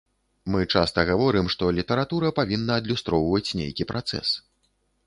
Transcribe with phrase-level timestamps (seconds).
[0.53, 4.35] Мы часта гаворым, што літаратура павінна адлюстроўваць нейкі працэс.